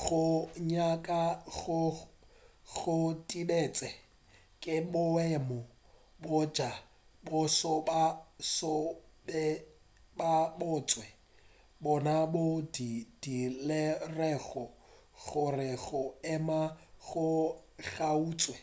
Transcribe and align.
go 0.00 0.22
nyaka 0.70 1.20
goo 1.56 1.94
go 2.74 2.94
thibetšwe 3.28 3.88
ke 4.62 4.74
boemo 4.92 5.58
bja 6.22 6.70
boso 7.26 7.72
ba 7.88 8.02
go 8.12 8.12
se 8.54 8.74
be 9.26 9.42
gabotse 10.18 11.02
bona 11.82 12.14
boo 12.32 12.54
bo 12.62 12.62
dirilego 13.22 14.64
gore 15.26 15.70
go 15.86 16.02
ema 16.34 16.60
go 17.06 17.28
kgaotšwe 17.88 18.56